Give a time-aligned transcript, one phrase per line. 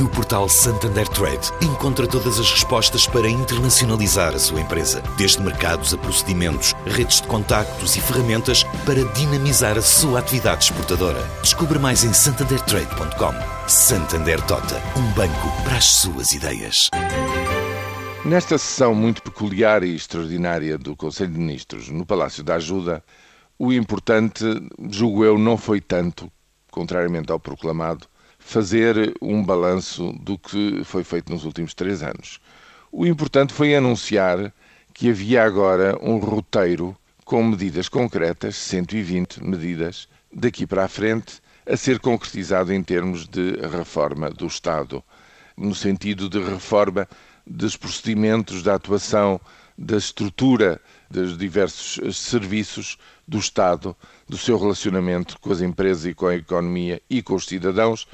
[0.00, 5.94] No portal Santander Trade, encontra todas as respostas para internacionalizar a sua empresa, desde mercados
[5.94, 11.22] a procedimentos, redes de contactos e ferramentas para dinamizar a sua atividade exportadora.
[11.42, 13.68] Descubra mais em santandertrade.com.
[13.68, 16.90] Santander Tota, um banco para as suas ideias.
[18.24, 23.04] Nesta sessão muito peculiar e extraordinária do Conselho de Ministros no Palácio da Ajuda,
[23.56, 24.44] o importante,
[24.90, 26.28] julgo eu, não foi tanto,
[26.72, 28.08] contrariamente ao proclamado,
[28.44, 32.38] fazer um balanço do que foi feito nos últimos três anos.
[32.92, 34.52] O importante foi anunciar
[34.92, 41.76] que havia agora um roteiro com medidas concretas, 120 medidas, daqui para a frente, a
[41.76, 45.02] ser concretizado em termos de reforma do Estado,
[45.56, 47.08] no sentido de reforma
[47.46, 49.40] dos procedimentos da atuação,
[49.76, 53.96] da estrutura dos diversos serviços do Estado,
[54.28, 58.06] do seu relacionamento com as empresas e com a economia e com os cidadãos,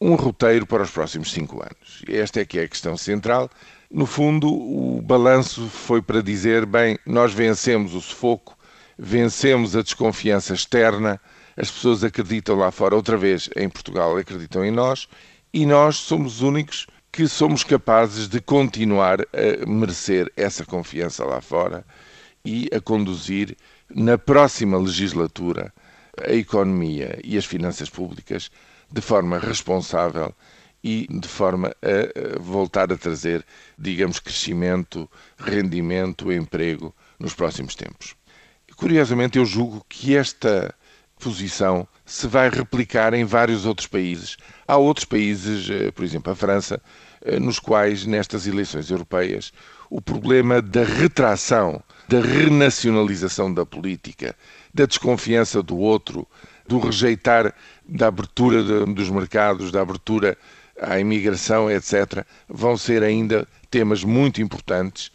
[0.00, 2.02] um roteiro para os próximos cinco anos.
[2.08, 3.50] Esta é que é a questão central.
[3.90, 8.56] No fundo, o balanço foi para dizer: bem, nós vencemos o sufoco,
[8.98, 11.20] vencemos a desconfiança externa,
[11.56, 15.08] as pessoas acreditam lá fora, outra vez em Portugal, acreditam em nós,
[15.52, 21.40] e nós somos os únicos que somos capazes de continuar a merecer essa confiança lá
[21.40, 21.82] fora
[22.44, 23.56] e a conduzir
[23.88, 25.72] na próxima legislatura
[26.22, 28.50] a economia e as finanças públicas
[28.90, 30.34] de forma responsável
[30.82, 33.44] e de forma a voltar a trazer,
[33.78, 38.14] digamos, crescimento, rendimento, emprego nos próximos tempos.
[38.76, 40.74] Curiosamente, eu julgo que esta
[41.18, 44.36] posição se vai replicar em vários outros países.
[44.68, 46.80] Há outros países, eh, por exemplo, a França,
[47.22, 49.52] eh, nos quais, nestas eleições europeias,
[49.90, 54.36] o problema da retração, da renacionalização da política,
[54.74, 56.26] da desconfiança do outro,
[56.68, 57.54] do rejeitar
[57.88, 60.36] da abertura de, dos mercados, da abertura
[60.80, 65.10] à imigração, etc., vão ser ainda temas muito importantes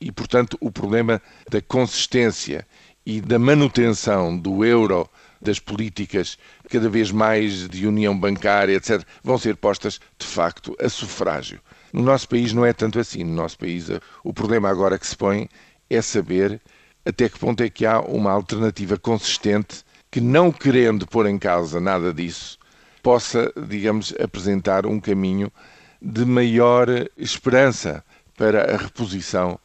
[0.00, 2.66] e, portanto, o problema da consistência
[3.04, 5.08] e da manutenção do euro,
[5.40, 6.36] das políticas
[6.68, 11.60] cada vez mais de união bancária, etc., vão ser postas, de facto, a sufrágio.
[11.92, 13.24] No nosso país não é tanto assim.
[13.24, 13.86] No nosso país,
[14.24, 15.48] o problema agora que se põe
[15.88, 16.60] é saber
[17.06, 21.80] até que ponto é que há uma alternativa consistente que, não querendo pôr em causa
[21.80, 22.58] nada disso,
[23.02, 25.52] possa, digamos, apresentar um caminho
[26.00, 28.04] de maior esperança
[28.36, 29.58] para a reposição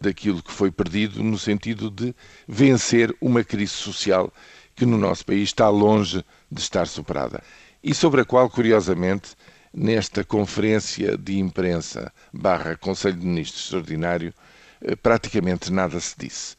[0.00, 2.14] daquilo que foi perdido, no sentido de
[2.46, 4.32] vencer uma crise social
[4.74, 7.42] que no nosso país está longe de estar superada.
[7.82, 9.30] E sobre a qual, curiosamente,
[9.72, 14.32] nesta conferência de imprensa barra Conselho de Ministros Extraordinário,
[14.80, 16.56] eh, praticamente nada se disse.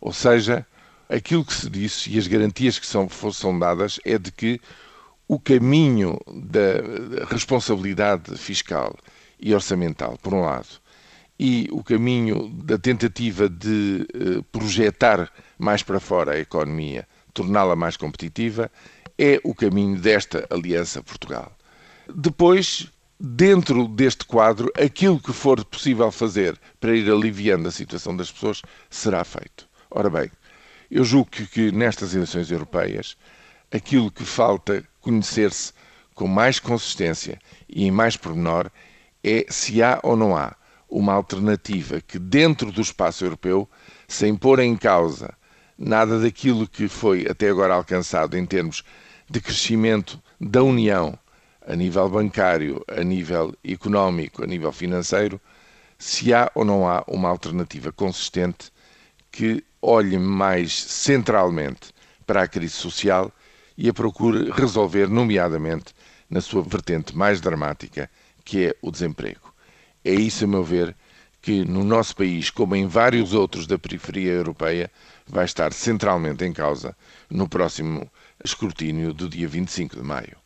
[0.00, 0.66] Ou seja,
[1.08, 4.60] aquilo que se disse e as garantias que são, são dadas é de que
[5.28, 8.96] o caminho da responsabilidade fiscal
[9.40, 10.68] e orçamental, por um lado,
[11.38, 17.96] e o caminho da tentativa de eh, projetar mais para fora a economia, torná-la mais
[17.96, 18.70] competitiva,
[19.18, 21.52] é o caminho desta Aliança Portugal.
[22.14, 28.30] Depois, dentro deste quadro, aquilo que for possível fazer para ir aliviando a situação das
[28.30, 29.68] pessoas será feito.
[29.90, 30.30] Ora bem,
[30.90, 33.16] eu julgo que, que nestas eleições europeias
[33.70, 35.72] aquilo que falta conhecer-se
[36.14, 37.38] com mais consistência
[37.68, 38.70] e em mais pormenor
[39.22, 40.56] é se há ou não há
[40.88, 43.68] uma alternativa que, dentro do espaço europeu,
[44.06, 45.34] sem pôr em causa
[45.76, 48.82] nada daquilo que foi até agora alcançado em termos
[49.28, 51.18] de crescimento da União
[51.66, 55.40] a nível bancário, a nível económico, a nível financeiro,
[55.98, 58.70] se há ou não há uma alternativa consistente
[59.32, 61.92] que olhe mais centralmente
[62.26, 63.32] para a crise social
[63.78, 65.94] e a procure resolver, nomeadamente,
[66.28, 68.10] na sua vertente mais dramática,
[68.44, 69.54] que é o desemprego.
[70.04, 70.96] É isso, a meu ver,
[71.40, 74.90] que no nosso país, como em vários outros da periferia europeia,
[75.24, 76.96] vai estar centralmente em causa
[77.30, 78.10] no próximo
[78.44, 80.45] escrutínio do dia 25 de maio.